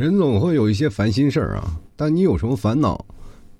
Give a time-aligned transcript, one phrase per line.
[0.00, 3.04] 人总会有一些烦心事儿啊，但你有什么烦恼，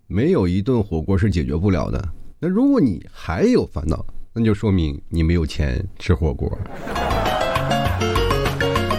[0.06, 2.02] 没有一顿火锅是解决不了的。
[2.38, 6.48] 那如果你还有烦恼，那就说明你没有钱吃火锅。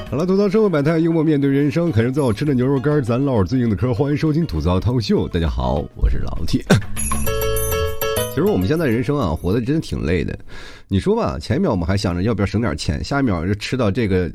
[0.07, 3.91] 好了，吐槽生活百态，幽默面对人生，啃着最好吃的牛肉干，咱唠最硬的嗑。
[3.91, 6.63] 欢迎收听吐槽涛秀，大家好，我是老铁。
[8.29, 10.37] 其实我们现在人生啊，活的真的挺累的。
[10.87, 14.31] 你说吧，前一秒我们还想着要不要省点钱，下一秒就吃到这个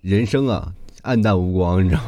[0.00, 0.72] 人生啊，
[1.06, 2.02] 暗淡无光，你知道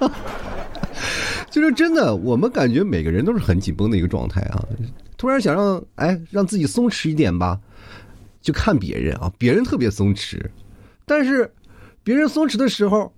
[0.00, 0.12] 吗？
[1.50, 4.64] 就是真的，我们感觉每个人都是很紧绷的一个状态啊。
[5.18, 7.60] 突然想让哎让自己松弛一点吧，
[8.40, 10.40] 就看别人啊，别人特别松弛，
[11.04, 11.52] 但是
[12.02, 13.12] 别人松弛的时候，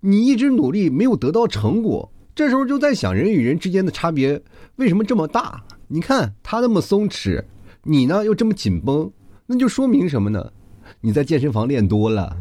[0.00, 4.40] 你一直努力没有得到成果，这时候就在想人与人之间的差别
[4.76, 5.62] 为什么这么大？
[5.88, 7.42] 你看他那么松弛，
[7.82, 9.10] 你呢又这么紧绷，
[9.46, 10.52] 那就说明什么呢？
[11.00, 12.36] 你在健身房练多了。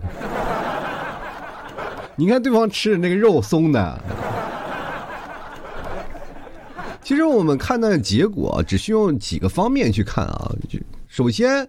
[2.15, 4.03] 你看对方吃的那个肉松的。
[7.03, 10.51] 其实我们看到的结果只需要几个方面去看啊。
[10.69, 11.67] 就首先，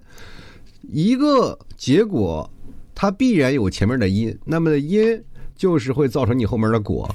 [0.82, 2.48] 一个结果
[2.94, 5.22] 它必然有前面的因，那么的因
[5.56, 7.12] 就是会造成你后面的果，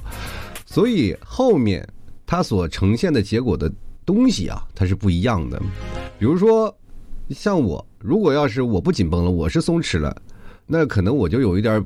[0.66, 1.86] 所以后面
[2.26, 3.72] 它所呈现的结果的
[4.04, 5.58] 东西啊，它是不一样的。
[6.18, 6.74] 比如说，
[7.30, 10.14] 像我，如果要是我不紧绷了，我是松弛了，
[10.66, 11.82] 那可能我就有一点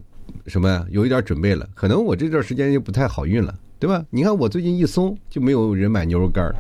[0.46, 3.54] 什么呀，有一点准备了，可能我这段时间就不太好运了。
[3.76, 4.02] 对吧？
[4.08, 6.54] 你看我最近一松，就没有人买牛肉干儿。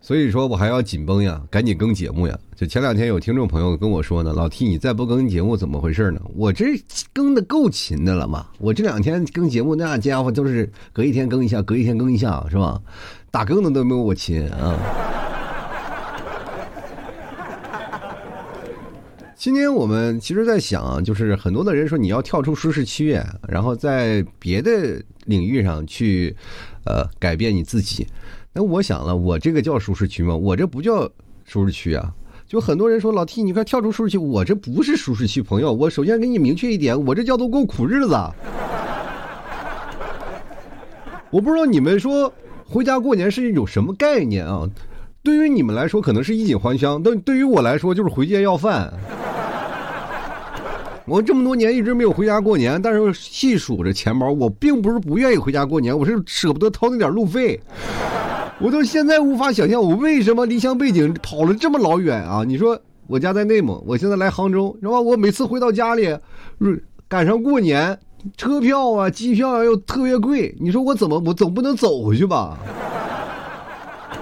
[0.00, 2.36] 所以说我还要紧绷呀，赶紧更节目呀！
[2.56, 6.20] 就前两天有听众朋友跟我说呢，老 T 你再不更节目怎么回事呢？
[6.34, 6.64] 我这
[7.12, 8.46] 更的够勤的了嘛！
[8.58, 12.80] 我这两天更节目那家伙都是隔一天更一下，隔一天更一下，是吧？
[13.30, 14.76] 打更的都没有我勤啊！
[19.46, 23.16] 今天我们其实，在想，就是很多的人说你要跳出舒适区，
[23.46, 26.34] 然后在别的领域上去，
[26.84, 28.04] 呃，改变你自己。
[28.52, 30.34] 那我想了，我这个叫舒适区吗？
[30.34, 31.08] 我这不叫
[31.44, 32.12] 舒适区啊！
[32.48, 35.72] 就很多人说老 T，你快跳出舒适区，我这不是舒适区，朋友。
[35.72, 38.18] 我首先给你明确一点，我这叫做过苦日子。
[41.30, 42.32] 我不知道你们说
[42.64, 44.68] 回家过年是一种什么概念啊？
[45.22, 48.92] 对于你们来说，可能是衣锦还乡，但对于我来说，就是回家要饭。
[51.06, 57.60] 我这么多年一直没有回家过年，但是细数着钱包，我并不是不愿意回家过年，我是舍不得掏那点路费。
[58.58, 62.42] 我到现在无法想象，我为什么离乡背井跑了这么老远啊？
[62.44, 65.00] 你说我家在内蒙，我现在来杭州，是吧？
[65.00, 66.18] 我每次回到家里，
[67.06, 67.96] 赶上过年，
[68.36, 72.58] 车票啊、机票啊又特别贵，你说我怎么，我总不能走回去吧？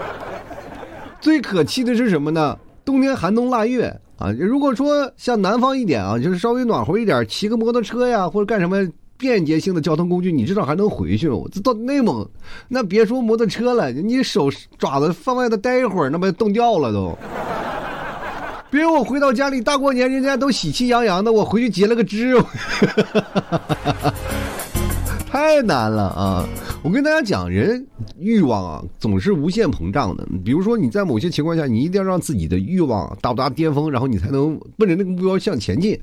[1.18, 2.58] 最可气的是什么呢？
[2.84, 3.98] 冬天寒冬腊月。
[4.19, 8.86] 啊，如果说像南方一点啊，就是稍微暖和一点，骑个摩托车呀，或者干什么
[9.16, 11.28] 便捷性的交通工具，你至少还能回去。
[11.28, 12.26] 我这到内蒙，
[12.69, 14.48] 那别说摩托车了，你手
[14.78, 17.16] 爪子放外头待一会儿，那不冻掉了都。
[18.70, 22.34] 别我回到家里大过年，人家都喜气洋洋的，我回去结了个枝，
[25.34, 26.48] 太难了啊！
[26.80, 27.84] 我跟大家讲，人
[28.20, 30.24] 欲望啊总是无限膨胀的。
[30.44, 35.98] 比如说你在某些情况下，你一定要让自己的欲望达不达巅峰，然后你才能奔着那个目标向前进。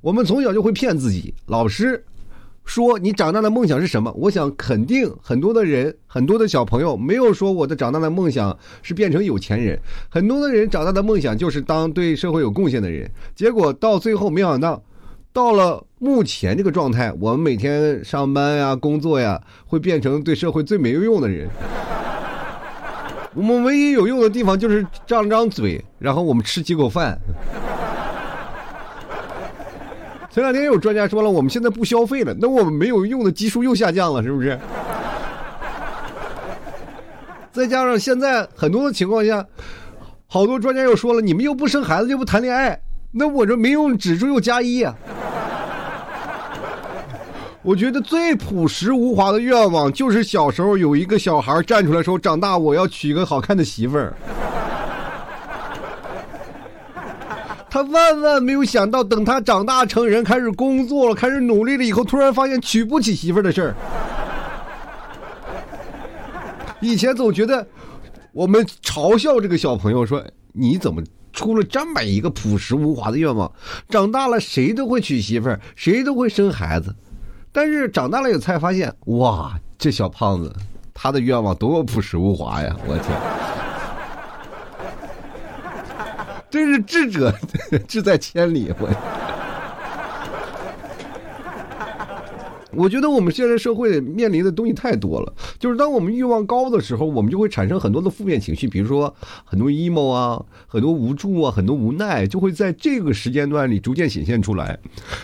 [0.00, 2.04] 我们从小就会骗自己，老师
[2.64, 4.12] 说你长大的梦想是什么？
[4.12, 9.76] 我想肯定很多的人，很多的小朋友没有说我的长大的梦想是变成有钱人。
[10.08, 13.10] 很多的人长大的梦想就是当对社会有贡献的人。
[13.34, 14.80] 结果到最后没想到。
[15.32, 21.48] 到了目前这个状态，我们每天上班呀、工作呀，会变成对社会最没有用的人。
[23.34, 27.16] 我们唯一有用的地方就是张张嘴，然后我们吃几口饭。
[30.30, 34.58] 前两天有专家说了，我们现在不消费了，那我们没有用的基数又下降了，是不是？
[37.52, 39.44] 再加上现在很多的情况下，
[40.26, 42.80] 好多专家又说了，你们又不生孩子，又不谈恋爱，
[43.18, 44.94] 那我这没用指数又加一啊。
[47.62, 54.14] 我觉得最朴实无华的愿望，就是小时候有一个小孩站出来说：“长大我要娶一个好看的媳妇儿。”
[57.68, 63.74] 他万万没有想到，等他长大成人，开始工作了，开始努力了以后，突然发现娶不起媳妇儿的事儿。
[66.80, 67.66] 以前总觉得，
[68.32, 71.02] 我们嘲笑这个小朋友说：“你怎么
[71.38, 73.50] 出了这么一个朴实无华的愿望？
[73.88, 76.92] 长大了谁都会娶媳妇儿，谁都会生孩子。”
[77.52, 80.52] 但是长大了以后才发现，哇，这小胖子
[80.92, 82.76] 他的愿望多么朴实无华呀！
[82.86, 83.16] 我天，
[86.50, 87.32] 真是智者
[87.86, 88.74] 志在千里。
[88.80, 88.88] 我
[92.72, 104.78] 我觉得我们现在社会面临的东西太多了，就是当我们欲望高的时候，我们就会产生很多的负面情绪，比如说很多 emo 啊，很多无助啊，很多无奈，就会在这个时间段里逐渐显现出来。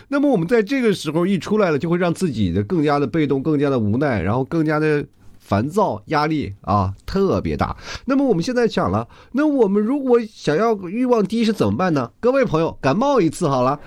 [0.09, 5.05] 那么我们在这个时候一出来了，就会让自己的更加的被动，更加的无奈，然后更加的
[5.39, 7.77] 烦躁，压力啊特别大。
[8.07, 12.11] 那么我们现在想了，那我们如果想要欲望低是怎么办呢？
[12.21, 13.79] 各位朋友，感冒一次好了。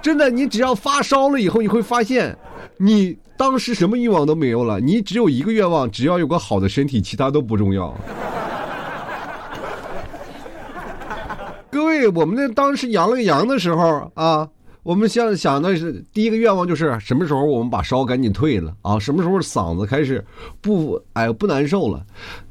[0.00, 2.36] 真的，你只要发烧了以后，你会发现，
[2.78, 7.94] 你当时什么欲望都没有了，你只有一个愿望，只要有个好的身体，其他都不重要。
[11.70, 14.48] 各位，我们那当时阳了个阳的时候啊，
[14.82, 20.24] 我们想想的是第一个愿望就是什么时候我们把烧赶紧退了啊，什么时候嗓子开始
[20.60, 22.02] 不哎不难受了。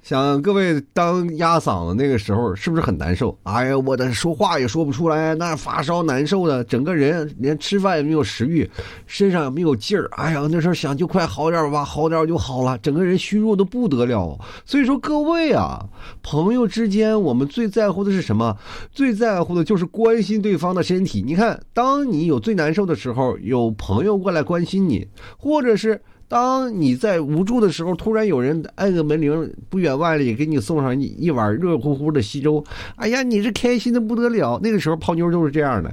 [0.07, 3.37] 想各位当压嗓子那个时候是不是很难受？
[3.43, 8.71] 哎呀，我的说话也说不出来，那发烧难受的，整个人连吃饭也没有食欲，
[9.05, 10.07] 身上也没有劲儿。
[10.13, 14.39] 哎呀，那时候想就快好点吧，好点就好了，整个人虚弱的不得了。
[14.63, 15.85] 所以说各位啊，
[16.23, 18.55] 朋友之间我们最在乎的是什么？
[18.89, 21.21] 最在乎的就是关心对方的身体。
[21.21, 26.01] 你看，当你有最难受的时候，有朋友过来关心你，或者是。
[26.29, 32.63] 当你在无助的时候，突然有人按个门铃，不远万里给你送上一一碗热乎乎的稀粥，
[32.97, 34.59] 哎呀，你是开心的不得了。
[34.61, 35.89] 那个时候泡妞都是这样的。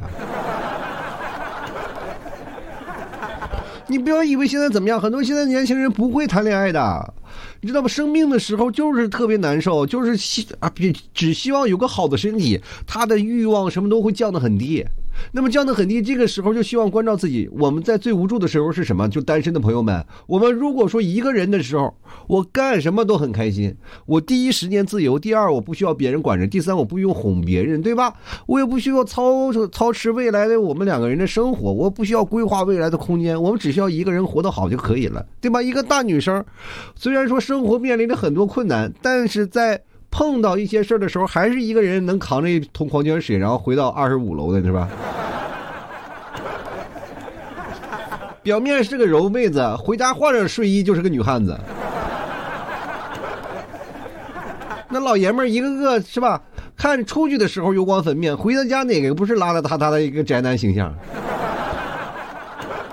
[3.86, 7.14] 你不要以为现在怎么样，很多现在年轻人不会谈恋爱的，
[7.60, 7.86] 你知道吗？
[7.86, 10.72] 生病的时候就是特别难受，就是希啊，
[11.12, 14.84] 只希望有个好的身体，他的欲望什么都会降得很低。
[15.32, 17.48] 那么降得很低，这个时候就希望关照自己。
[17.52, 19.08] 我们在最无助的时候是什么？
[19.08, 21.94] 就单身的朋友们，我们如果说一个人的时候，
[22.26, 23.76] 我干什么都很开心。
[24.06, 28.14] 我第一时间自由，第二我不需要别人管着，第三我不用哄别人，对吧？
[28.46, 35.62] 我也不需要操操持未来的我们两个人的生活，我不需要规划未来的空间，我们只需要一个人活得好就可以了，对吧？
[35.62, 36.44] 一个大女生，
[36.94, 39.82] 虽然说生活面临着很多困难，但是在。
[40.16, 44.88] 碰到一些事儿的时候，还是一个人能扛着一桶矿泉水，然后回到二十五楼的是吧？
[48.40, 51.58] 表面是个柔妹子，回家换上睡衣就是个女汉子。
[54.88, 56.40] 那老爷们儿一个个是吧？
[56.76, 60.94] 看出去的时候油光粉面，回到家哪个不是邋邋遢遢的一个宅男形象？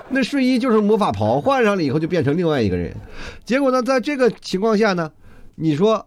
[0.08, 2.92] 那睡衣就是魔法袍，换上了以后就变成另外一个人。
[3.44, 5.08] 结果呢，在这个情况下呢，
[5.54, 6.04] 你说？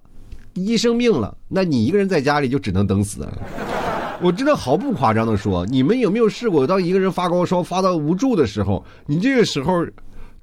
[0.55, 3.27] 一生病了，那你一个人在家里就只能等死。
[4.21, 9.85] 我真的毫不夸张的说，你们有没有试过，当一个人发高烧发到无助的时候，你这个时候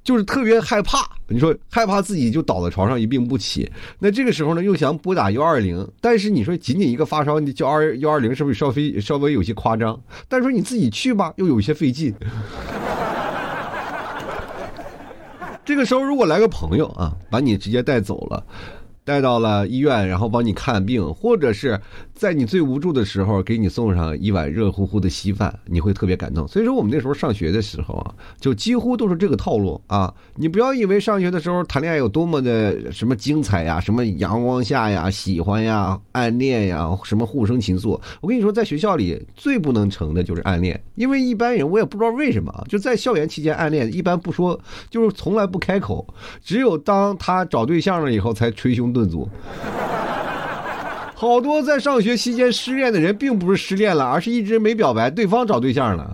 [0.03, 3.69] 就是特别害怕，你说害怕自己就倒在床上一病不起。
[3.97, 9.99] 那这个时候呢，又想拨打幺二零，但是你说仅仅一个发烧，你叫二幺二零是不是稍微稍微有些夸张？
[10.29, 12.13] 但是说你自己去吧，又有些费劲。
[15.65, 18.45] 这个时候如果来个朋友啊，把你直接带走了。
[19.05, 21.79] 带到了医院，然后帮你看病，或者是
[22.13, 26.47] 在你最无助的时候给你送上一碗热乎乎的稀饭，你会特别感动。
[26.47, 30.13] 所以说，我们那时候上学的时候啊，就几乎都是这个套路啊。
[30.35, 37.99] 你不要以为上学的时候谈恋爱有多么的什么精彩呀，什么阳光下呀、喜欢呀、暗恋呀、什么互生情愫。
[38.21, 44.57] 我跟你说，在学校里最不能成的就是暗恋，因为一般人我也不知道为什么，就在校园期间暗恋，一般不说，
[44.89, 46.07] 就是从来不开口，
[46.41, 48.92] 只有当他找对象了以后才捶胸。
[48.93, 49.27] 顿足，
[51.15, 56.09] 好多在上学期间失恋的人，并不是失恋了，而是一直没表白，对方找对象了。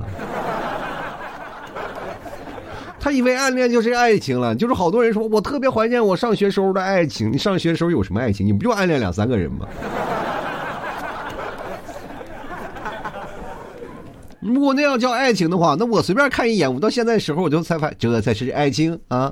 [3.01, 7.31] 他以为暗恋就是爱情了，就是好多人说我特别怀念我上学时候的爱情。
[7.31, 8.45] 你上学的时候有什么爱情？
[8.45, 9.65] 你不就暗恋两三个人吗？
[14.41, 19.31] 如果那样叫爱情的话，那我随便看一眼，我到现在时候我就才发，这才是爱情啊！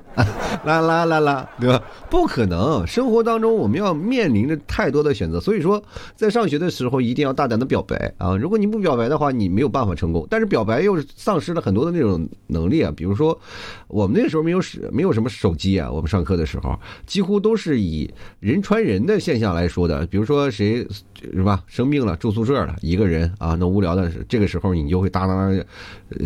[0.65, 1.81] 啦啦啦啦，对吧？
[2.09, 5.81] 不可能，生活当中我们要面临着太多的选择，所以说
[6.15, 8.35] 在上学的时候一定要大胆的表白啊！
[8.35, 10.27] 如果你不表白的话，你没有办法成功。
[10.29, 13.39] 但是表白又丧失了很多的那种能力啊，比如说
[13.87, 20.85] 我们那个时候没有使没有什么手机啊，我们上课的时候几乎都是以人传人的现象来说的，比如说谁
[21.33, 24.97] 是吧生病了住宿舍了一个人啊，那无聊的这个时候你就。
[24.97, 25.63] 就会当当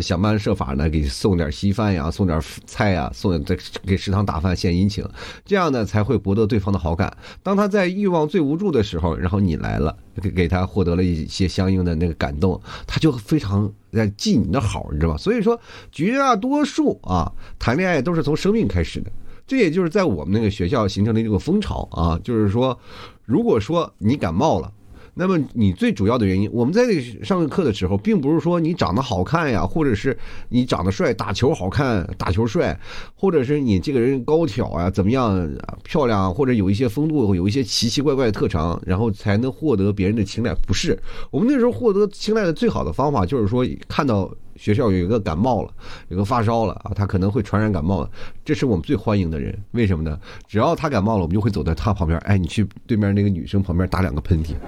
[0.00, 3.54] 想办设法呢，给送点稀饭呀，送点菜呀，送在
[3.86, 5.04] 给食堂打饭献殷勤，
[5.44, 7.16] 这样呢才会博得对方的好感。
[7.42, 15.18] 当他在欲望最无助的时候，然后你来了，给给他获得了一些相应的那个感动，他就非常在记你的好，你知道吧？
[15.18, 15.58] 所以说，
[15.90, 19.10] 绝大多数啊，谈恋爱都是从生命开始的。
[19.46, 22.78] 这也就是在我们那个学校形成的这个风潮啊，就是说，
[23.24, 24.72] 如果说你感冒了。
[25.14, 26.82] 那么你最主要的原因，我们在
[27.22, 30.16] 上课的时候，并不是说你长得好看呀，或者是
[30.48, 32.78] 你长得帅，打球好看，打球帅，
[33.14, 35.50] 或者是你这个人高挑啊，怎么样
[35.84, 40.54] 漂亮，或者有一些风度，有一些奇奇怪怪的特长，然后才能获得别人的青睐。
[40.66, 40.98] 不是，
[41.30, 45.70] 我们那时候获得青睐的最好的方法，就是说看到学校有一个感冒了，
[46.06, 48.08] 有个发烧了啊，他可能会传染感冒，
[48.44, 49.58] 这是我们最欢迎的人。
[49.72, 50.16] 为什么呢？
[50.46, 54.54] 只要他感冒了，我们就会走在他旁边，哎，你去对面那个女生旁边打两个喷嚏。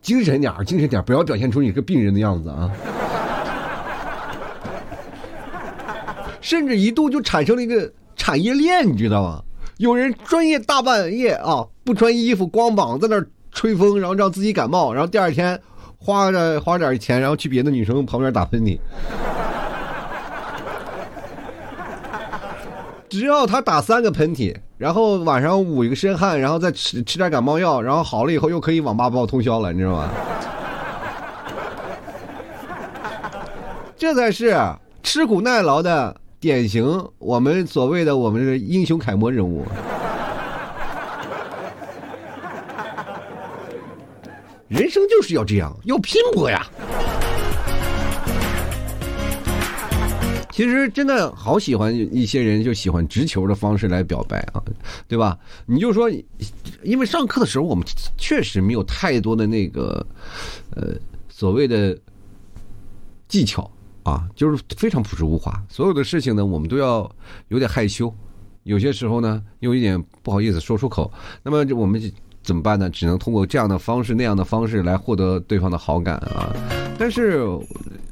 [0.00, 2.70] 精神点精神点不要表现出你是个病人的样子啊！
[6.40, 9.42] 甚至一度就产生了一个产业链，你知道吗？
[9.78, 13.20] 有人专业大半夜啊，不穿衣服，光膀在那
[13.58, 15.60] 吹风，然后让自己感冒，然后第二天
[15.98, 18.78] 花着花点钱，然后去别的女生旁边打喷嚏。
[23.08, 30.08] 只要他打三个喷嚏，然后晚上捂一个身汗，然后再吃吃点感冒药，然后好了以后又可以网吧报通宵了，你知道吗？
[33.96, 34.56] 这才是
[35.02, 39.64] 吃苦耐劳的典型，我们所谓的我们的英雄楷模人物。
[44.68, 46.66] 人生就是要这样，要拼搏呀！
[50.52, 54.62] 其实真的好喜欢一些人，就喜欢直球的方式来表白啊，
[55.06, 55.38] 对吧？
[55.64, 56.10] 你就说，
[56.82, 57.82] 因为上课的时候我们
[58.18, 60.06] 确实没有太多的那个，
[60.76, 60.94] 呃，
[61.30, 61.96] 所谓的
[63.26, 63.70] 技巧
[64.02, 65.50] 啊，就是非常朴实无华。
[65.70, 67.10] 所有的事情呢，我们都要
[67.48, 68.12] 有点害羞，
[68.64, 71.10] 有些时候呢，又一点不好意思说出口。
[71.42, 72.02] 那么我们
[72.48, 72.88] 怎么办呢？
[72.88, 76.56] 只能通过这样的方式、那样的方式来获得对方的好感啊。
[76.98, 77.44] 但是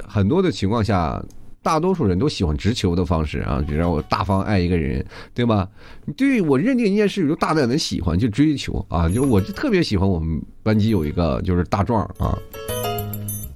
[0.06, 1.24] 很多的情况下。
[1.62, 5.68] 大多数人都喜欢直球的方式啊，就让我大方爱一个人，对吧？
[6.16, 9.08] 对我认定一件事，就大胆的喜欢，就追求啊。
[9.08, 12.38] 就我就特别喜欢我们班级有一个就是大壮啊，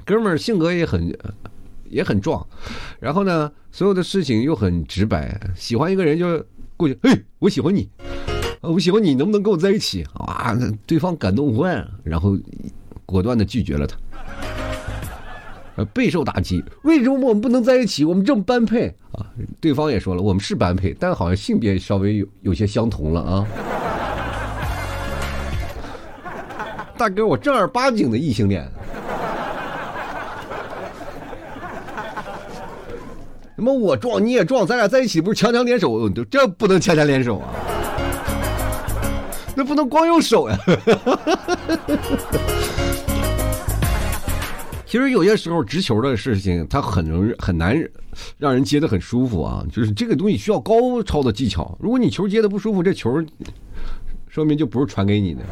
[0.04, 1.16] 哥们儿性格也很
[1.88, 2.44] 也很壮，
[2.98, 5.40] 然后呢，所有的事情又很直白。
[5.54, 6.44] 喜欢一个人就
[6.76, 7.88] 过去，嘿，我喜欢你，
[8.60, 10.04] 我喜欢你，能不能跟我在一起？
[10.14, 10.54] 啊，
[10.86, 12.36] 对方感动无万，然后
[13.06, 13.96] 果断的拒绝了他。
[15.94, 18.04] 备受打击，为什么我们不能在一起？
[18.04, 19.24] 我们这么般配啊！
[19.60, 23.46] 对方也说了，我们是般配，但好像性别稍微有有些相同了啊。
[26.98, 28.70] 大哥，我正儿八经的异性恋。
[33.56, 36.10] 那么我壮你也壮，咱俩在一起不是强强联手？
[36.30, 37.54] 这不能强强联手啊！
[39.60, 40.58] 这不能光用手呀！
[44.86, 47.76] 其实有些时候直球的事情，它很容易很难
[48.38, 49.62] 让人接的很舒服啊。
[49.70, 51.76] 就是这个东西需要高超的技巧。
[51.78, 53.22] 如果你球接的不舒服，这球
[54.28, 55.42] 说明就不是传给你的。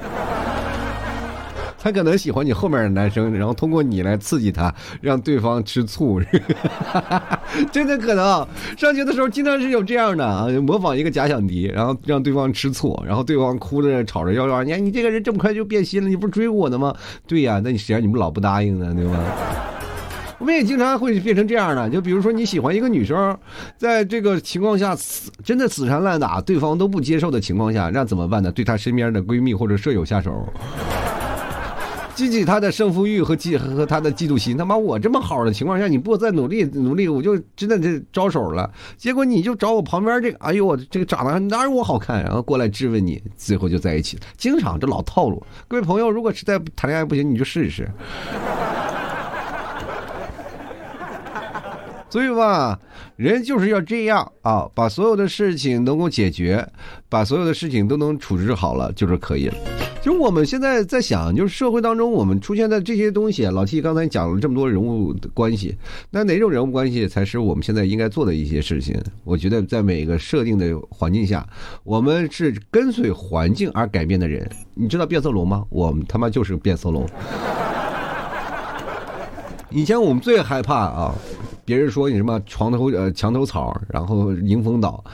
[1.81, 6.21] 他可能喜欢你后面的男生，然后通过你来刺激他，让对方吃醋。
[7.71, 16.95] 真的可能上学的时候经常是有这样的啊，模仿一个假想敌，然后让对方吃醋，然后对方哭着吵着要要你，你这个人这么快就变心了，你不是追我呢吗？
[17.27, 18.93] 对呀，那你谁让你们老不答应呢？
[18.95, 19.19] 对吧？
[20.39, 23.37] 我们也经常会变成这样的，就比如说你喜欢一个女生，
[23.77, 28.53] 在这个情况下死真的死缠烂打，对方都不接受的情况下，那怎么办呢？
[28.53, 30.47] 对她身边的闺蜜或者舍友下手。
[32.19, 34.57] 激起他的胜负欲和嫉和他的嫉妒心。
[34.57, 38.69] 他妈，我这么好的情况下，你不再努力努力，我就真的是招手了。
[38.97, 42.21] 结果你就找我旁边这个，哎呦，我这个长得哪有我好看？
[42.25, 44.19] 然后过来质问你，最后就在一起。
[44.37, 45.41] 经常这老套路。
[45.69, 47.89] 各位朋友，如果实在谈恋爱不行，你就试一试。
[52.11, 52.77] 所以吧，
[53.15, 56.69] 人就是要这样啊，把所有的事情能够解决，
[57.09, 59.55] 把所有的事情都能处置好了，就是可以了。
[60.09, 65.77] 就我们现在在想，就是社会当中我们出现的这些东西，老 T 刚才讲了这么多人物的关系，
[66.11, 68.99] 那哪种人物关系才是我们现在应该做的一些事情？
[69.23, 71.47] 我觉得在每个设定的环境下，
[71.85, 74.51] 我们是跟随环境而改变的人。
[74.73, 75.63] 你知道变色龙吗？
[75.69, 77.07] 我们他妈就是变色龙。
[79.69, 81.15] 以前我们最害怕啊，
[81.67, 85.05] 别人说你什么床头呃墙头草，然后迎风倒。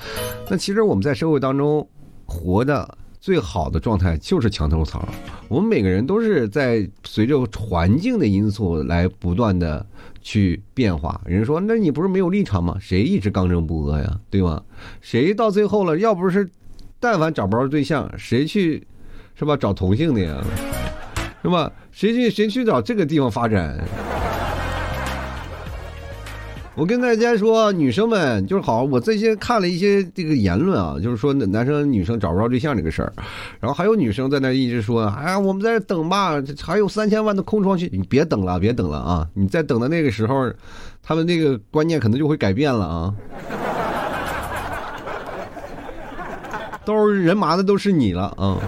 [0.49, 1.85] 那其实我们在社会当中
[2.27, 2.97] 活的。
[3.25, 5.09] 最好的状态就是墙头草。
[5.49, 9.87] 我们每个人都是在随着环境的因素来不断的
[10.21, 11.19] 去变化。
[11.25, 12.77] 人说，那你不是没有立场吗？
[12.79, 14.21] 谁一直刚正不阿呀？
[14.29, 14.63] 对吗？
[15.01, 16.47] 谁到最后了，要不是，
[17.01, 18.87] 但凡找不着对象，谁去，
[19.35, 19.57] 是吧？
[19.57, 20.45] 找同性的呀，
[21.41, 21.73] 是吧？
[21.93, 23.83] 谁去谁去找这个地方发展？
[26.77, 33.13] 我跟大家说，女生们就是好，我最近看了一些这个言论啊，就是说男生女生找不着对象这个事儿，
[33.61, 39.25] 然后还有女生在那一直说，哎呀，我们在这等吧，还有三千万的空窗期，你别等了，别等了啊！
[39.35, 40.51] 你在等的那个时候，
[41.01, 43.15] 他们那个观念可能就会改变了啊。
[46.85, 48.59] 都是人麻的都是你了啊！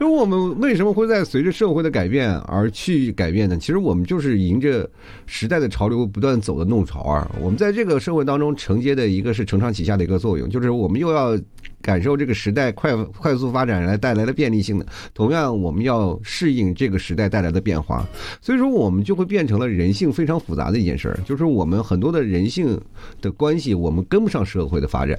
[0.00, 3.56] 为我们为什么会在随着社会的改变而去改变呢？
[3.56, 4.90] 其实我们就是迎着
[5.26, 7.30] 时代的潮流不断走的弄潮儿。
[7.40, 11.38] 我们在这个社会当中承接的一个是承上启下的一个作用，就是我们又要。
[11.86, 18.04] 感受这个时代快快速发展来带来的便利性的，同样我们要适应这个时代带来的变化，
[18.40, 22.76] 所以说我们就会变成了人性非常复杂的一件事儿，就是我们很多的人性
[23.22, 25.16] 的关系，我们跟不上社会的发展，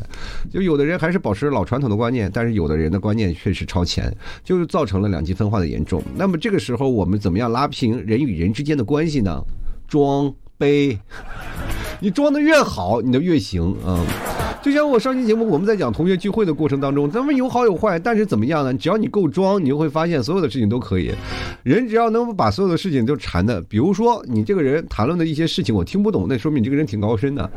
[0.51, 6.03] 就有的人还是保持老传统的观念，但是有的人的观念确实超前，就是造成了两极分化的严重。
[6.17, 9.41] 那么这个时候我们怎么样拉平人与人之间的关系呢？
[9.87, 10.99] 装杯，
[12.01, 14.03] 你装的越好，你就越行啊。
[14.67, 18.73] 就像我上期节目，我们在讲同学聚会的过程当中，咱们有好有坏，但是怎么样呢？
[18.73, 21.13] 只要你够装，你就会发现所有的事情都可以。
[21.63, 27.49] 人只要能把所有的事情都缠的，比如说你这个人谈论的一些事情我听不懂，那说明你这个人挺高深的。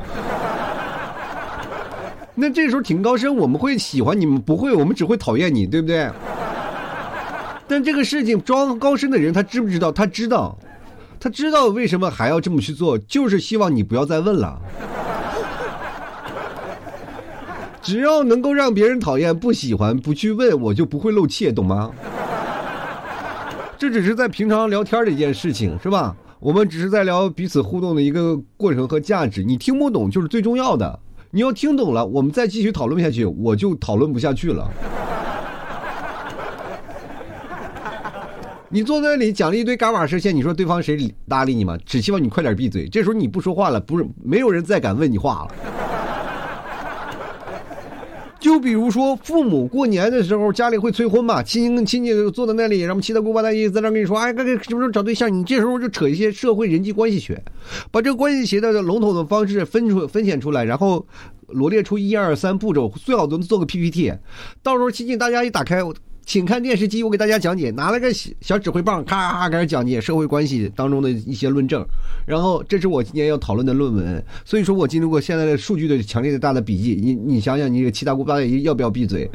[2.37, 6.09] 那这时候挺高深，我们会喜欢你们，不会，我们只会讨厌你，对不对？
[7.67, 9.90] 但这个事情装高深的人，他知不知道？
[9.90, 10.57] 他知道，
[11.19, 14.57] 他知道为什么还要这么去做，就是希望你不要再问了。
[17.83, 21.91] 只要能够让别人讨厌、不喜欢、不去问，我就不会露怯，懂吗？
[23.79, 26.15] 这只是在平常聊天的一件事情，是吧？
[26.39, 29.43] 我们只是在聊彼此互动的一个过程和价值。
[29.43, 30.99] 你听不懂就是最重要的，
[31.31, 34.71] 你要听懂了，我们再继续讨论下去，我就讨论不下去了。
[38.69, 41.77] 你坐在那里讲了一堆嘎巴事线，你说对方谁搭理你吗？
[41.85, 42.87] 只希望你快点闭嘴。
[42.89, 45.90] 这时候你不说话了，不是没有人再敢问你话了。
[48.41, 55.33] 就比如说，父母过年的时候家里会催婚嘛，亲戚亲戚坐在那里，然后七大姑八大姨在那跟你说，哎，该该什么时候找对象？
[55.33, 57.41] 你这时候就扯一些社会人际关系学，
[57.91, 61.07] 把这个关系学的笼统的方式分出分显出来，然后
[61.49, 64.11] 罗列出一二三步骤，最好能做个 PPT，
[64.63, 65.83] 到时候亲戚大家一打开。
[66.30, 68.08] 请看电视机，我给大家讲解，拿了个
[68.40, 71.84] 小指挥棒，咔咔开始讲解社会关系当中的一些论证。
[72.25, 74.25] 然后，这是我今年要讨论的论文。
[74.45, 76.97] 所以说我经历过现在的数据的强烈的大的笔记。
[77.02, 79.28] 你你想想，你七大姑八大姨要不要闭嘴？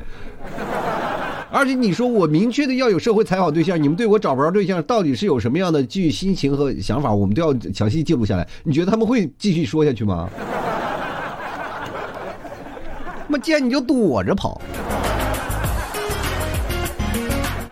[1.51, 7.13] 而且你说我明确的要有社会采访对象，你们对我找不着对象，到底是有什么样的具心情和想法？
[7.13, 8.47] 我们都要详细记录下来。
[8.63, 10.29] 你觉得他们会继续说下去吗？
[13.27, 14.61] 那么见你就躲着跑。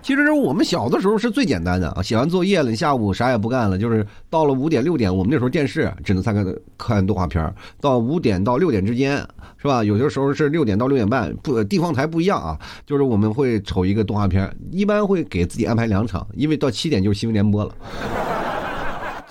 [0.03, 6.45] 其实我们小的时候是最简单的啊，写完作业了，你下午啥也不干了，就是到了五点六点，我们那时候电视只能看看
[6.77, 9.15] 看动画片到五点到六点之间，
[9.57, 9.81] 是吧？
[9.81, 17.73] 有的时候是六点到六点半，不地方台不一样啊，就是我们会瞅一个动画片一般会给自己安排两场，因为到七点就是新闻联播了。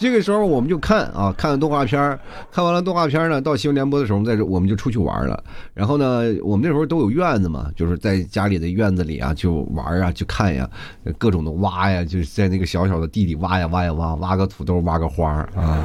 [0.02, 2.18] 这个时候我们就看啊，看动画片
[2.50, 5.44] 看完了动画片呢，到新闻联播的时候，在这我们就出去玩了。
[5.74, 10.68] 然后呢，我们那时候都有院子嘛，就是在家里的院子里啊，就玩啊，就看呀，
[11.18, 15.84] 各种的挖呀，就是在那个小小的地里挖呀挖呀挖，挖个土豆，挖个花啊。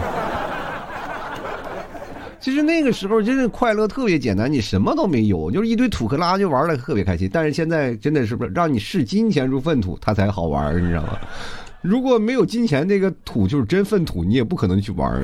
[2.41, 7.29] 其实那个时候真的快乐特别简单，你什么都没有，就是一堆土克拉就玩的特别开心。
[7.31, 11.19] 但是现在真的是不是让你视金钱如粪土，它才好玩，你知道吗？
[11.81, 15.23] 如果没有金钱，那个土就是真粪土，你也不可能去玩儿。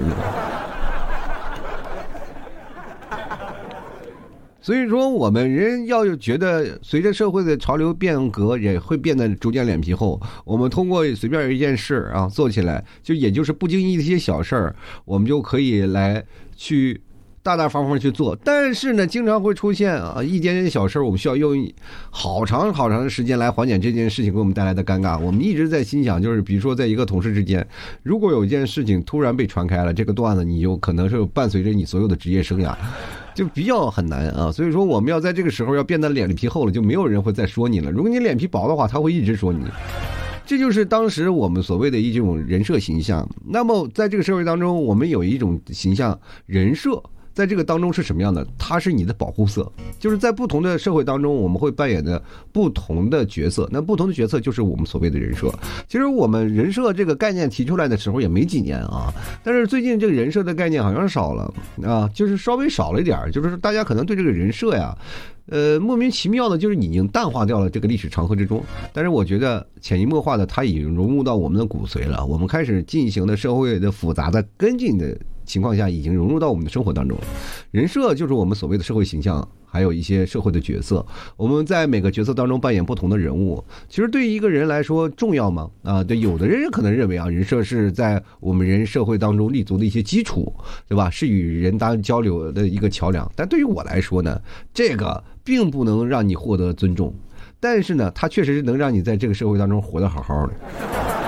[4.61, 10.21] 所以说，我们人要觉得随着社会的潮流变革，也会变得逐渐脸皮厚。
[10.45, 16.23] 我们通过随便一件事啊做起来，就也就是不经意的一些小事儿，我们就可以来
[16.55, 17.01] 去。
[17.43, 21.53] 大大方方去做，但是呢，经常会出现啊一点点小事儿我们需要用
[22.09, 25.19] 好长好长的时间来缓解这件事情给我们带来的尴尬。
[25.19, 27.67] 我们一直在心想，就是比如说，在一个同事之间，
[28.01, 32.73] 如果有一件事情突然被传开了，这个段子你就可能是伴随着你所有的职业生涯，
[33.35, 34.49] 就比较很难啊。
[34.49, 37.91] 所以说，我们要在这个时候要变得脸皮厚了，就没有人会再说你了。
[37.91, 39.65] 如果你脸皮薄的话，他会一直说你。
[40.45, 43.29] 这就是当时我们所谓的一种人设形象。
[43.49, 47.03] 那么，在这个社会当中，我们有一种形象人设。
[47.33, 48.45] 在这个当中是什么样的？
[48.57, 49.69] 它是你的保护色，
[49.99, 53.67] 就是在不同的社会当中，我们会扮演的不同的角色。
[53.71, 55.51] 那不同的角色就是我们所谓的人设。
[55.87, 59.11] 其实我们人设这个概念提出来的时候也没几年啊，
[59.43, 64.95] 但是最近这个人设的概念好像少了啊，就是稍微少了一点就是大家可能对这个人设呀。
[65.47, 68.63] 呃，莫名其妙的，就是已经淡化掉了这个历史长河之中。
[68.93, 72.25] 但是我觉得潜移默化的，它已经融入到我们的骨髓了。
[72.25, 75.13] 我们开始进行的社会的复杂的跟进的
[75.45, 77.23] 情况下，已经融入到我们的生活当中了。
[77.71, 79.47] 人设就是我们所谓的社会形象。
[79.65, 81.03] 还有一些社会的角色，
[81.35, 83.63] 我们在每个角色当中扮演不同的人物。
[83.89, 85.67] 其实对于一个人来说重要吗？
[85.81, 90.53] 啊，对，有的人可能认为啊，人设是在我们人社会当中立足的一些基础，
[90.87, 91.09] 对吧？
[91.09, 93.27] 是与人当交流的一个桥梁。
[93.35, 94.39] 但对于我来说呢，
[94.71, 97.11] 这个并不能让你获得尊重，
[97.59, 101.22] 但是呢，它确实是能让你在这个社会当中活得好好的。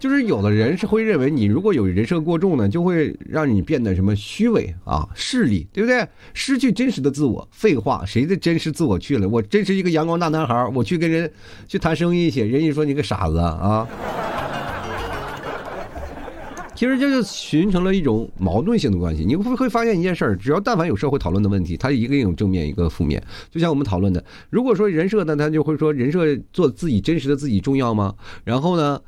[0.00, 6.08] 就是有的人是会认为你如果有人设过重呢，就会让你变得什么虚伪啊、势利，对不对？
[6.32, 7.46] 失去真实的自我。
[7.52, 9.28] 废话，谁的真实自我去了？
[9.28, 11.30] 我真是一个阳光大男孩，我去跟人
[11.68, 13.86] 去谈生意去，人家说你个傻子啊。
[16.74, 19.22] 其实这就形成了一种矛盾性的关系。
[19.22, 23.22] 你会会发现一件事儿，只要但凡有社会讨论的问题，它一个有正面，一个负面。
[23.50, 28.14] 就像我们讨论的，如果说人设呢，他就会说人设做自己真实的自己重要吗？
[28.44, 28.98] 然后呢？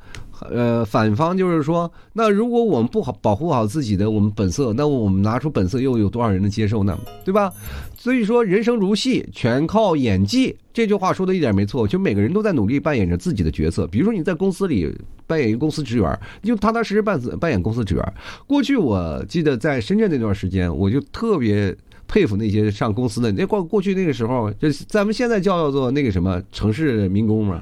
[0.41, 6.97] 呃，反方就是说，那如果我们不好保护好自己的我们本色，那我们拿出本色又有多少人能接受呢？
[7.23, 7.53] 对吧？
[7.97, 10.57] 所以说，人生如戏，全靠演技。
[10.73, 13.85] 这句话说的一点没错，就每个人都在努力扮演着自己的角色。
[13.87, 14.91] 比如说你在公司里
[15.27, 18.13] 扮演一个公司职员，你就踏踏实实扮扮演公司职员。
[18.47, 21.75] 过去我记得在深圳那段时间，我就特别。
[22.07, 27.61] 佩服那些上公司的，那过过去那个时候，就咱们现在叫做那个什么城市民工嘛，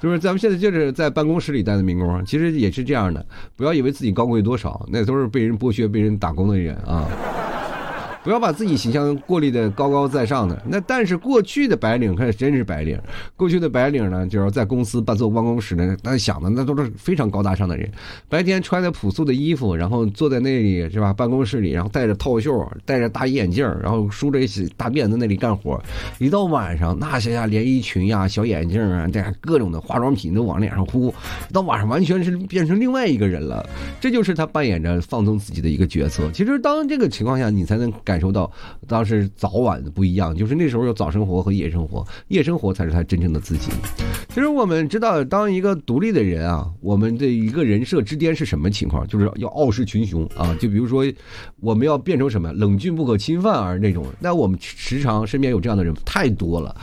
[0.00, 3.24] 就是咱们现在就是在办公室里待的民工，其实也是这样的。
[3.54, 7.08] 不要以为自己高贵多少，那都是被人剥削、被人打工的人啊。
[8.26, 13.00] 不要把自己形象过滤的高高在上的那，但是过去的白领可真是白领。
[13.36, 17.88] 过去的白领呢，就是在公司办坐办公室呢，那想的那都是非常高大上的人。
[18.28, 21.12] 白天穿着朴素的衣服，然后坐在那里是吧？
[21.12, 25.80] 办公室里，然后戴着套袖，戴着大眼镜，然后梳着一起大辫子那里干活。
[26.18, 31.14] 一到晚上，那些呀连衣裙呀、小眼镜啊，这各种的化妆品都往脸上呼。
[31.52, 33.64] 到晚上完全是变成另外一个人了。
[34.00, 36.28] 这就是他扮演着放纵自己的一个角色。
[36.32, 38.15] 其实当这个情况下，你才能感。
[38.16, 38.50] 感受到
[38.88, 43.70] 当时早晚的不一样，就是那时候有早生活和夜生活，夜生活才是他真正的自己。
[44.30, 49.06] 其实我们知道，当一个独立的人啊，我们的一个人设之巅是什么情况？
[49.06, 50.56] 就是要傲视群雄啊！
[50.58, 51.04] 就比如说，
[51.60, 54.06] 我们要变成什么冷峻不可侵犯啊那种。
[54.18, 56.74] 那我们时常身边有这样的人太多了，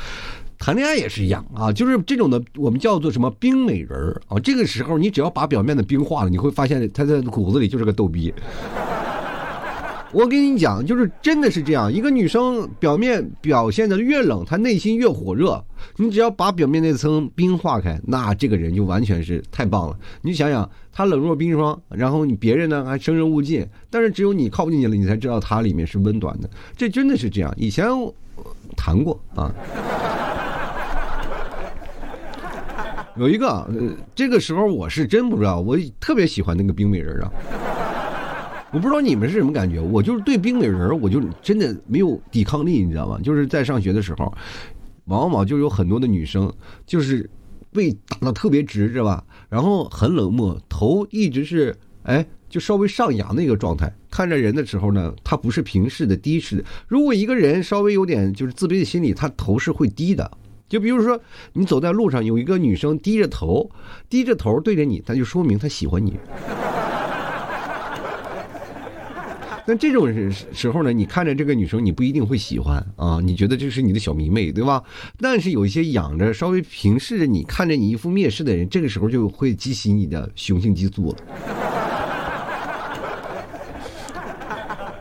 [0.60, 4.38] 谈恋爱也是一样啊，就是这种的，我们叫做什么冰美人啊。
[4.40, 8.32] 这个时候，你只要把表面的冰化了，你会发现他在骨子里就是个逗逼。
[10.14, 11.92] 我跟你讲，就是真的是这样。
[11.92, 15.62] 一个女生表面表现的越冷，她内心越火热。
[15.98, 19.98] 你只要把表面那层冰化开，那这个人就完全是太棒了。
[20.22, 26.50] 你想想，她冷若冰霜，然后你别人呢还生人勿近，但是只有你靠近去了，你才知道她里面是温暖的。
[26.78, 27.52] 这真的是这样。
[27.58, 27.88] 以前
[28.78, 29.52] 谈过啊，
[33.18, 33.74] 有一个，呃，
[34.14, 37.32] 这个时候我是真不知道，我特别喜欢那个冰美人啊。
[38.74, 43.20] 我不知道你们是什么感觉，我就是对冰美人我就真的没有抵抗力，你知道吗？
[43.24, 44.34] 就是在上学的时候，
[45.06, 46.52] 往往就有很多的女生，
[46.88, 47.30] 就是
[47.72, 49.24] 被打的特别直，是吧？
[49.48, 53.94] 然后很冷漠，头一直是哎，就稍微上扬的一个状态。
[54.10, 56.64] 看着人的时候呢，她不是平视的、低视的。
[56.88, 60.30] 如果一个人稍微有点就是自卑的心理，他头是会低的。
[60.68, 61.20] 就比如说，
[61.54, 63.70] 你走在路上，有一个女生低着头，
[64.10, 66.18] 低着头对着你，那就说明她喜欢你。
[69.66, 70.12] 那这种
[70.52, 74.84] 时候呢，你看着这个女生，你不一定会喜欢啊，你觉得这是你的小迷妹，对吧？
[75.20, 81.18] 但是有一些养着稍微平视着你，看着你一副蔑视的人，这个时候就会激起你的雄性激素了，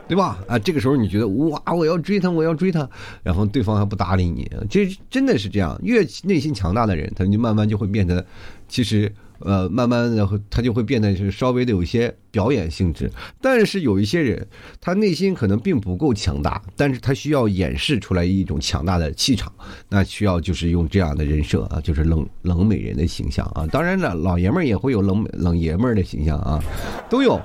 [0.07, 0.39] 对吧？
[0.47, 2.89] 啊，这个时候你觉得哇，我要追她，我要追她，
[3.21, 5.77] 然后对方还不搭理你，这真的是这样。
[5.83, 8.25] 越内心强大的人，他就慢慢就会变得，
[8.69, 9.13] 其实。
[9.45, 13.11] 呃，慢慢的，他就会变得是稍微的有一些表演性质。
[13.41, 14.47] 但是有一些人，
[14.79, 19.51] 他内心可能并不够强大，但是他需要演示出来一种强大的气场。
[19.89, 23.67] 那需要就是用这样的人设啊，就是冷冷美人的形象啊。
[23.67, 26.63] 当然了，老爷们儿也会有冷冷爷们儿的形象啊，
[27.09, 27.39] 都有。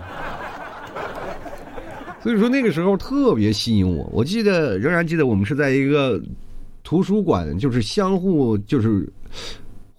[2.23, 4.09] 所以说那个时候特别吸引我。
[4.13, 6.21] 我记得仍然记得，我们是在一个
[6.83, 9.13] 图书馆，就是相互就是。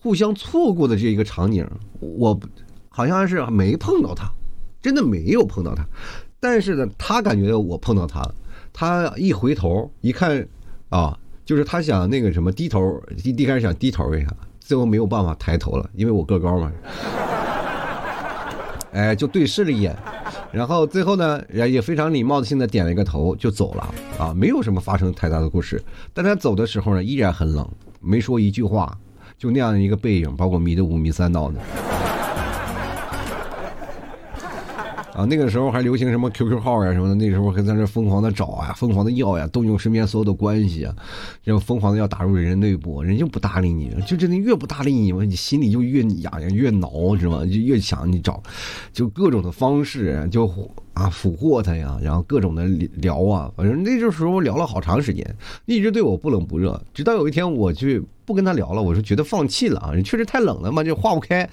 [0.01, 1.67] 互相错过的这一个场景，
[1.99, 2.39] 我
[2.87, 4.31] 好像是没碰到他，
[4.81, 5.85] 真的没有碰到他。
[6.39, 8.33] 但是呢，他感觉我碰到他了，
[8.71, 10.47] 他一回头一看，
[10.87, 14.27] 啊，就是他想那个什么低头，一一开始想低头一下，
[14.59, 16.71] 最后没有办法抬头了，因为我个高嘛。
[18.91, 19.95] 哎，就对视了一眼，
[20.51, 25.79] 然后最后呢，也非常礼貌性的点了一个头就走了啊，没有什么发生太大的故事。
[26.13, 28.97] 但他走的时候呢，依然很冷，没说一句话，
[29.39, 31.59] 就那样一个背影，把我迷得五迷三道的。
[35.15, 40.93] 啊，那个时候还流行什么 QQ 号呀什么的，那时候还在那疯狂的找啊，疯狂的要呀，动用身边所有的关系啊，
[41.43, 47.45] 然后疯狂的要打入人内部，人就不搭理你，就真的越不搭理你嘛，你心里就越痒痒越挠，知道吗？
[47.45, 48.43] 就越想你找，
[48.91, 50.45] 就各种的方式就。
[50.99, 55.25] 啊，俘获他呀，然后各种的聊啊，反正那这时候聊了好长时间，
[55.65, 61.49] 一直对我不冷不热，直到有一天我去不跟他聊了，我是觉得放弃了啊，确实太冷了嘛，就化不开，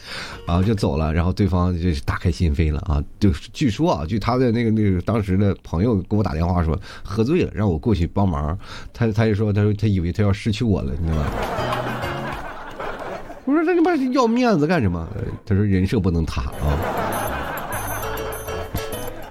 [0.46, 8.58] 啊就走了，然后对方就是打开心扉了啊，就据说啊，据他的那个那个当时的朋友给我打电话说喝醉了，让我过去帮忙，
[8.92, 11.30] 他他就说他说他以为他要失去我了，你知道吗？
[13.46, 15.08] 我说这他妈要面子干什么？
[15.44, 17.05] 他说人设不能塌啊。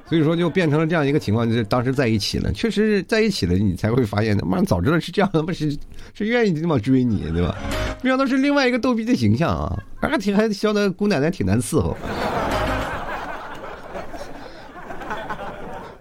[0.08, 5.76] 所以说，就变成了这样一个情况，就是当时在一起了，确实是在一起了，你才会发现，他妈早知道是这样，不是
[6.14, 7.56] 是愿意这么追你，对吧？
[8.04, 11.98] 没想到是另外一个逗逼的形象啊，而且还笑得姑奶奶挺难伺候。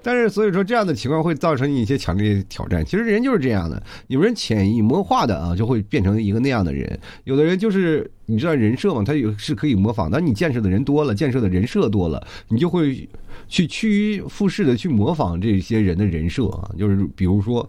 [0.05, 2.85] 但是，所以说这样的情况会造成你一些强烈的挑战。
[2.85, 7.01] 其实人就是这样的，有人潜移默化的啊，就会变成一个那样的人。
[7.25, 10.11] 有的人就是你知道人设嘛，他有是可以模仿。
[10.11, 13.09] 当你见识的人多了，见识的人设多了，你就会
[13.49, 16.71] 去趋于复式的去模仿这些人的人设啊。
[16.79, 17.67] 就是比如说，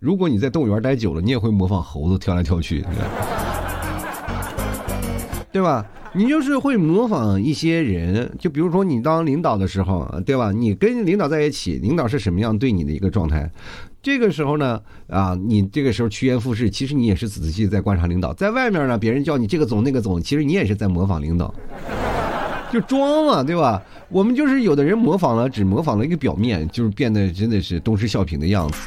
[0.00, 2.84] 如果你在动物园待久了，你也会模仿猴子跳来跳去，
[5.52, 5.86] 对吧？
[6.16, 10.50] 你就是会模仿一些人，就比如说你当领导的时候，对吧？
[10.50, 13.50] 你跟领导在一起，领导是什么样对你的一个状态？
[14.02, 18.32] 这个时候呢，啊，你这个时候趋炎附势，其实你也是仔细在观察领导。
[18.32, 21.54] 在外面呢，别人叫你这个总那个总，其实你也是在模仿领导，
[22.72, 23.82] 就装嘛，对吧？
[24.08, 28.78] 我们就是有的人模仿了，只模仿了一个表面，就是变得真的是东施效颦的样子。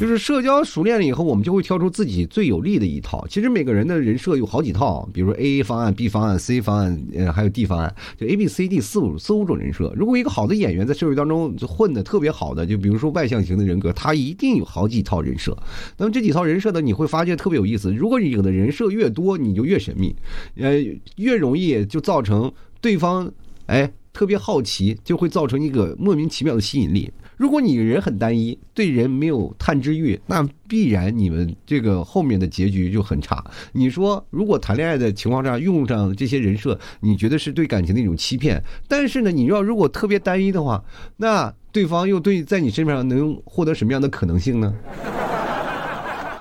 [0.00, 3.26] 就是社交熟练了以后，我们就会挑出自己最有利的一套。
[3.28, 9.92] 其实每个人的人设有好几套，比如 A 方案、B 方案、C 方案，呃，还有 D 方案，就 A、B、C、D 四五四五种人设。
[9.94, 15.54] 如果一个好的演员在社会当中混的特别好的，就比如说外向型的人格，他一定有好几套人设。
[15.98, 17.92] 那么这几套人设呢，你会发现特别有意思。
[17.92, 20.16] 如果你有的人设越多，你就越神秘，
[20.56, 20.80] 呃，
[21.16, 23.30] 越容易就造成对方
[23.66, 27.12] 哎特别好奇，就会造成一个莫名其妙的吸引力。
[27.40, 33.42] 如果你人很单一，对人没有探知欲，那必然你们这个后面的结局就很差。
[33.72, 38.62] 你说，如果谈恋爱的情况下用上这些人设，你觉得是对感情的一种欺骗？
[38.86, 40.84] 但是呢，你要如果特别单一的话，
[41.16, 44.74] 那对方又对在你身上能获得什么样的可能性呢？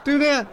[0.04, 0.46] 对不对？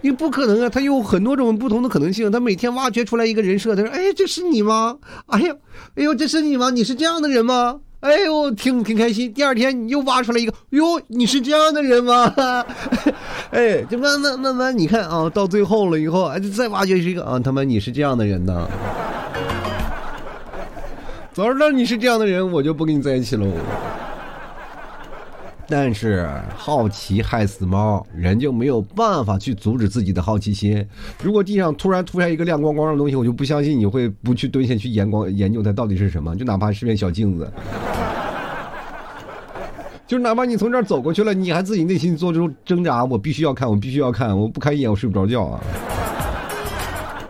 [0.00, 2.28] 你不可能啊，他有很多种不同的可能性。
[2.32, 4.98] 他每天挖掘出来一个人设，他说：“哎，这是你吗？
[5.26, 5.54] 哎呀，
[5.94, 6.70] 哎呦，这是你吗？
[6.70, 9.32] 你是这样的人吗？”哎呦，挺挺开心。
[9.32, 12.30] 第二天你又挖出来一个，哟，你是这样的人吗？
[13.50, 18.68] 哎，就慢慢慢慢，你看啊，到最后了以后，哎，再挖掘是一个啊，他妈你是这样的人呢？
[21.32, 23.46] 早知道你是这样的人，我就不跟你在一起喽。
[25.76, 30.86] 但是好奇害死猫，人就没有办法去阻止自己的好奇心。
[31.20, 36.36] 如果地上突然突然一个亮光光的东西，我就不相信你会不去蹲下去研光研究它到底是什么。
[36.36, 37.52] 就哪怕是面小镜子，
[40.06, 45.60] 就哪怕你从这儿走过去了，你还自己内心做出挣扎，我必须要看，我必须要看，我不看一眼我睡不着觉啊。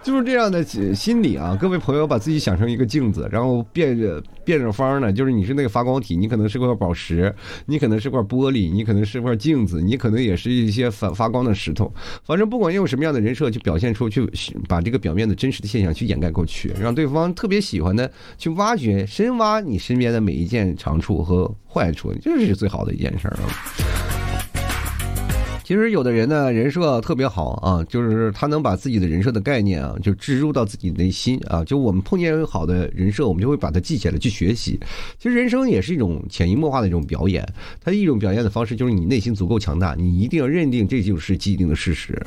[0.05, 0.63] 就是这样的
[0.95, 11.91] 心理啊，各位朋友，把自己想成一个镜子，然后变着变着方呢，就是你是那个发光体，你可能是块宝石，你可能是块玻璃，你可能是块镜子，你可能也是一些发发光的石头。
[12.23, 14.29] 反正不管用什么样的人设去表现出去，
[14.69, 24.14] 把这个表面的真实的现象去掩盖过去，让对方特别喜欢的去挖掘、深挖你身边的每一件长处和坏处，这是最好的一件事儿啊。
[25.65, 31.65] 其实有的人呢，人设特别好啊，就是他能把自己的人设的概念啊，就植入到自己内心啊。
[31.65, 34.79] 就我们碰见好的人设，我们就会把它记起来去学习。
[35.19, 37.43] 其实人生也是一种潜移默化的一种表演，
[37.83, 42.23] 它一种表现的方式就是你内心足够强大，你一定要认定这就是既定的事实。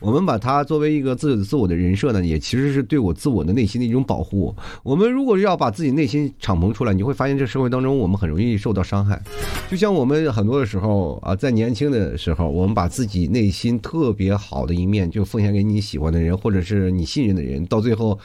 [0.00, 4.52] 我们把它作为一个自自我的人设呢，也其实是对我自我的内心的一种保护。
[4.82, 9.22] 我们如果要把自己内心敞篷出来，你会发现这社会当中我们很容易受到伤害。
[9.70, 18.18] 就像我们很多的时候啊，在年轻的时候，我们把把自己内心特别好的一面就奉献给你喜欢的人，或者是你信任的人，到最后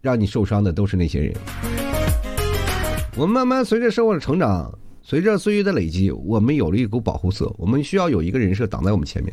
[0.00, 1.34] 让你受伤的都是那些人。
[3.14, 9.30] 我们慢慢随着生活的成长，随着岁月的累积，我们有了一股保护色，我们需要有一个人设挡在我们前面。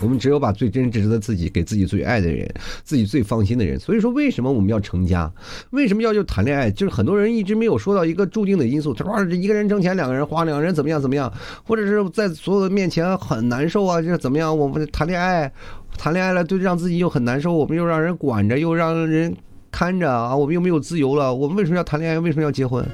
[0.00, 2.48] 我们只有把最真实的自己给自己最爱的人，
[2.84, 3.78] 自己最放心的人。
[3.78, 5.30] 所以说，为什么我们要成家？
[5.70, 6.70] 为什么要就谈恋爱？
[6.70, 8.94] 就是很多人一直没有说到一个注定的因素。
[8.94, 11.32] 他说，一个人挣钱，两个人花，两个人怎么样怎么样，
[11.64, 14.56] 或者是在所有的面前很难受啊，就是怎么样？
[14.56, 15.52] 我们谈恋爱，
[15.96, 19.34] 谈恋爱了，就，让自己又很难受，我们又让人管着，又让人
[19.70, 21.34] 看着啊，我们又没有自由了。
[21.34, 22.18] 我们为什么要谈恋爱？
[22.20, 22.86] 为什么要结婚？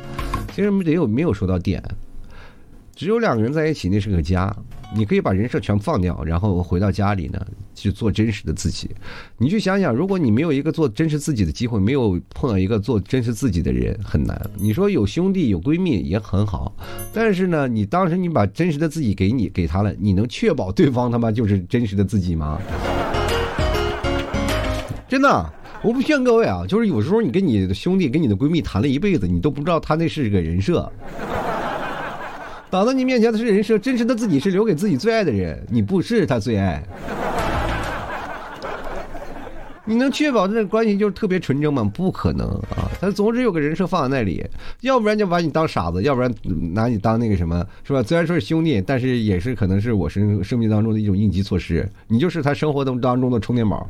[0.54, 1.82] 其实没有没有说到点。
[2.94, 4.54] 只有两个人在一起，那是个家。
[4.94, 8.88] 你可以把人设全放掉，然后回到家里呢，去做真实的自己。
[9.38, 14.40] 你去想想，如果你没有一个做真实自己的机会，没有碰到一个做真实自己的人，很难。
[14.56, 16.72] 你说有兄弟有闺蜜也很好，
[17.12, 22.60] 但是呢，你当时你把真实的自己给你给他了，你能确保对方他妈就是真实的自己吗？
[25.08, 25.52] 真的，
[25.82, 30.88] 我不骗各位啊，就是有时候你跟你的兄弟、跟你的闺蜜谈了一辈子，你都不知道他那是个人设。
[32.74, 36.82] 挡在你面前的是人设，真实的自己是留给自己最爱的人，你不是他最爱。
[39.84, 41.88] 你能确保这关系就是特别纯真吗？
[41.94, 42.90] 不可能啊！
[43.00, 44.44] 他总之有个人设放在那里，
[44.80, 46.28] 要不然就把你当傻子，要不然
[46.72, 48.02] 拿你当那个什么，是吧？
[48.02, 53.88] 虽然说是兄弟，但是也是可能是我生生命当中的一种应急措施，你就是他生活当当中的充电宝。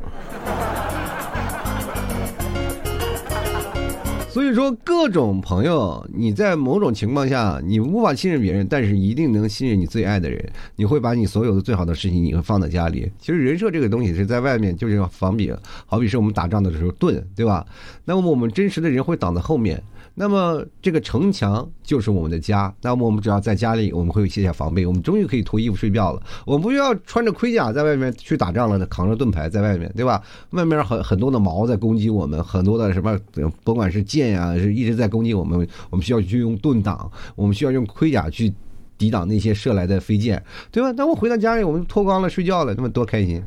[4.45, 10.47] 所以说，各种朋友，你在某种情况下，你无法信任别人，但是一定能信任你最爱的人。
[10.75, 13.11] 你会把你所有的最好的事情，你会放在家里。
[13.17, 15.51] 其实人设这个东西是在外面，就是要防比，
[15.87, 17.65] 好比是我们打仗的时候盾，对吧？
[18.05, 19.81] 那么我们真实的人会挡在后面。
[20.15, 22.73] 那么这个城墙就是我们的家。
[22.81, 26.23] 那么我们只要在家里，我们会卸下防备，我们终于可以脱衣服睡觉了。
[26.45, 30.21] 我们不需要穿着盔甲在外面去打仗了，扛着盾牌在外面，对吧？
[30.51, 33.19] 外面很很多的矛在攻击我们，很多的什么，
[33.63, 35.67] 甭管是剑呀，是一直在攻击我们。
[35.89, 38.53] 我们需要去用盾挡，我们需要用盔甲去
[38.97, 40.93] 抵挡那些射来的飞剑，对吧？
[40.93, 43.43] 当我回到家里，我们脱光了睡觉了，那么多开心！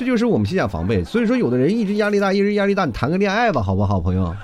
[0.00, 1.04] 这就是我们卸下防备。
[1.04, 4.34] 所以说，有的人一直压力大，一直压力大，你谈个恋爱吧，好不好，朋友？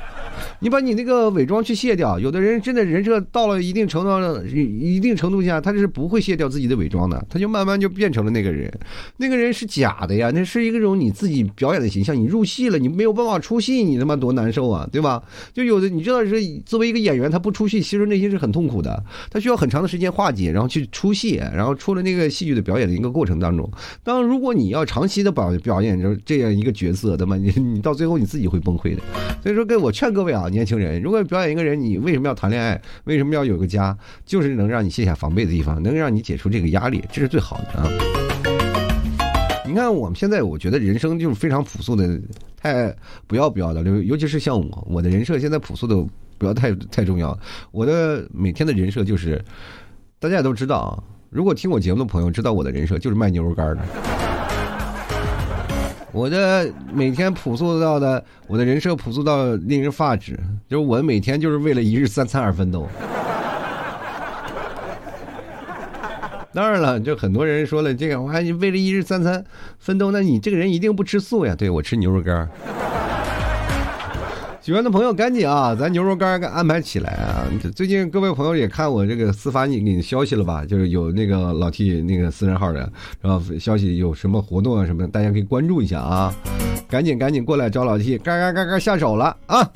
[0.61, 8.72] 你把你那个伪装去卸掉，有的人真的人设到了一定程度上，一定程度下，他是不会卸掉自己的伪装的，他就慢慢就变成了那个人，
[9.16, 15.22] 那个人是假的呀，那是一种你自己表演的形象，你入戏了，你没有办法出戏，你他妈多难受啊，对吧？
[15.53, 23.70] 就有的你知道是作为一个演员，他不出戏，其实内心是很痛苦的，他需要很长的时间化解，然后去出戏，然后出了那个戏剧的表演的一个过程当中，
[24.03, 27.37] 当如果你要长期的表表演着这样一个角色，对吗？
[27.37, 29.03] 你你到最后你自己会崩溃的，
[29.42, 30.48] 所以说跟我劝各位啊。
[30.48, 32.80] 年轻人，如果表演一个人，你为什么要谈恋爱？
[33.04, 33.96] 为什么要有个家？
[34.24, 37.88] 就是能让你卸下防备的地方，能让你解除这个压力，这是最好的啊！
[39.66, 42.20] 你看我们现在，我觉得人生就是非常朴素的，
[42.56, 42.94] 太
[43.26, 45.96] 不要不要的，尤尤其是像我，我的人设现在朴素的
[46.38, 47.36] 不要太太重要。
[47.72, 49.44] 我的每天的人设就是，
[50.18, 51.02] 大家也都知道啊。
[51.30, 54.25] 如果听我节目的朋友知道我的人设就是卖牛肉干的。
[56.16, 60.35] 我的每天朴素到的，我的人设朴素到令人发指，
[60.66, 62.88] 就是我每天就是为了一日三餐而奋斗。
[66.55, 69.44] 当然了，就很多人说了，这个我还为了一日三餐
[69.79, 71.55] 奋斗，那你这个人一定不吃素呀？
[71.55, 72.48] 对我吃牛肉干。
[74.66, 77.46] 喜欢的朋友赶紧啊，咱牛肉干给安排起来啊！
[77.72, 80.64] 最近各位朋友也看我这个私发你你的消息了吧？
[80.64, 86.35] 就是有那个老 T 那个私人号的，然后消息有什么活动啊什么的，大家可以关注一下啊！
[86.88, 89.70] 赶紧赶紧过来找老 T，嘎嘎嘎嘎下手了啊！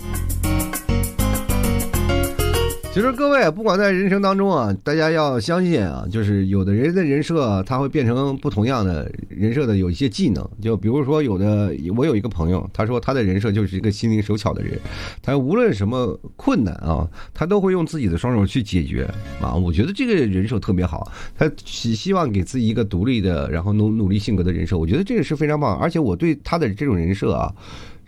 [2.92, 10.44] 其实各位，不管在人生当中啊，大家要相信啊，就是有的人的人设他会变成不同样的人设的，有一些技能。
[10.60, 14.76] 就比如说，有的我有一个朋友，他说他的人设就是一个心灵手巧的人，
[15.22, 19.08] 他无论什么困难啊，他都会用自己的双手去解决
[19.40, 19.54] 啊。
[19.54, 24.76] 我觉得这个人设特别好，他希希望给自己一个独立的，然后努努力性格的人设。
[24.76, 27.54] 我觉得这个是非常棒，而且我对他的这种人设啊。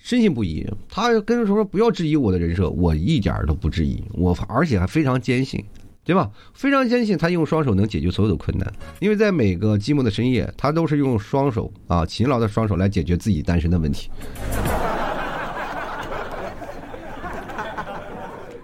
[0.03, 5.65] 深信不疑，他跟着说不要质疑我的人设，我一点都不质疑，我而且还非常坚信，
[6.05, 6.29] 对吧？
[6.53, 14.11] 非常坚信他用双手能解决所有的困难，因为在每个寂寞的深夜，他都是用双手啊，勤劳的双手来解决自己单身的问题。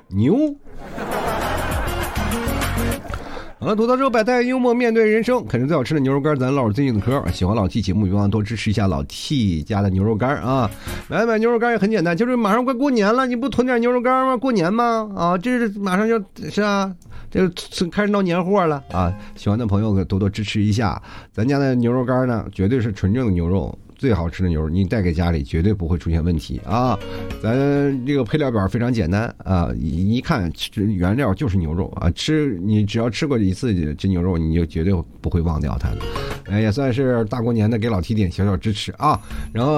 [0.08, 0.56] 牛。
[3.60, 7.20] 好了，吐槽之后百态幽默面对人生，啃着最好吃的牛肉干，咱唠最近的嗑。
[7.32, 10.70] 喜欢老 T 节目，别忘多支持一下老 T 家的牛肉干啊！
[11.08, 14.36] 买买牛肉干也很简单，就是马上快过年了，你不囤点牛肉干吗？
[14.36, 15.10] 过年吗？
[15.16, 16.94] 啊，这是马上就是啊，
[17.32, 17.50] 这
[17.90, 19.12] 开始闹年货了啊！
[19.34, 21.02] 喜欢的朋友可多多支持一下，
[21.32, 23.76] 咱家的牛肉干呢，绝对是纯正的牛肉。
[23.98, 26.98] 最好吃的牛肉，你带给家里绝对不会出现问题啊。
[27.42, 27.52] 咱
[28.06, 35.98] 这个配料表非常简单啊，一一看原料就是牛肉啊，吃你只要吃过一次这牛肉，你就绝对不会忘掉它的。
[36.46, 39.20] 哎，也算是大过年的给老提点小小支持啊。
[39.52, 39.74] 然后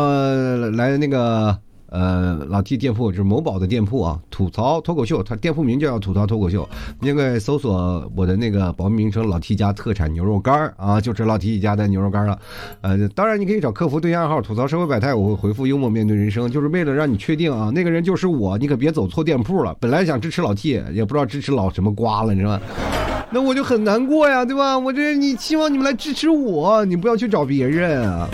[0.76, 1.58] 来那个。
[1.90, 6.68] 呃，老 T 店铺就是某宝的店铺啊，吐槽脱口秀，他店铺名就叫吐槽脱口秀。
[7.00, 12.38] 那个搜索我的那个保密名称“老 T 家特产牛肉干啊，就是老 T 家的牛肉干了。
[12.80, 19.76] 呃，当然你可以找客服对暗号吐槽社会百态，我会回复幽默面对人生，就是为了让你确定啊，那个人就是我，你可别走错店铺了。
[19.80, 22.62] 本来想支持老 T，也不知道支持老什么瓜了，你知道吧？
[23.32, 24.78] 那我就很难过呀，对吧？
[24.78, 28.28] 我这你希望你们来支持我，你不要去找别人啊。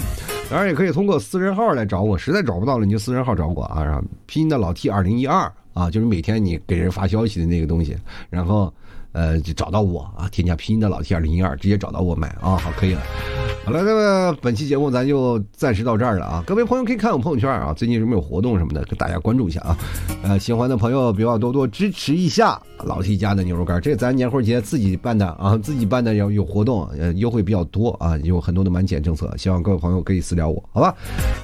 [0.48, 7.96] 当然也可以通过私人号来找我，实在找不到了你就私人号找我啊，然后拼音的老 T 二零一二啊，就是每天你给人发消息的那个东西，
[8.30, 8.72] 然后
[9.10, 13.02] 呃就找到我啊，添加拼音的老 T 二零一二，直接找到我买啊，好可以了。
[13.66, 16.44] 好了，那么本期节目咱就暂时到这儿了啊！
[16.46, 19.76] 各位朋友可以看我朋友圈啊，最近有没有活动什么的，跟大家关注一下啊。
[20.22, 30.94] 呃，喜欢的朋友别忘多多支持一下老 T 家的牛肉干，这咱年货节自己办的啊，自己办的要有活动，呃，优惠比较多啊，有很多的满减政策，希望各位朋友可以私聊我，好吧？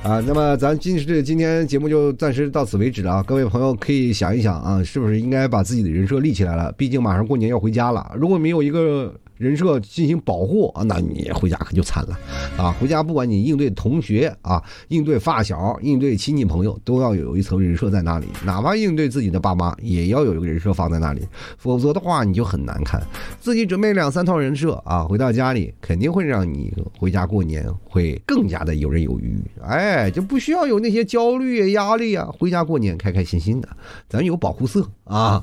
[0.04, 3.22] 啊，那么咱今这今天节目就暂时到此为止了啊！
[3.24, 6.70] 各位朋友可以想一想啊，是不是应该把自己的人设立起来了？
[6.78, 9.12] 毕竟马上过年要回家了，如果没有一个。
[9.42, 12.16] 人设进行保护啊，那你回家可就惨了，
[12.56, 21.26] 啊，回家不管你应对同学啊，应对发小，应对亲戚朋友，都要有一层人设在那里，哪怕应对自己的爸妈，也要有一个人设放在那里，
[21.58, 23.02] 否则的话你就很难看。
[23.40, 33.68] 自己准备两三套人设啊，回到家里肯定会让你回家过年会更加的游刃有余，哎，就不需要有那些焦虑压力啊，回家过年开开心心的，
[34.08, 35.42] 咱有保护色啊。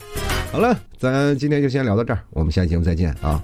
[0.51, 3.43] 好了，咱今天就先聊到这儿，我们下期节目再见啊。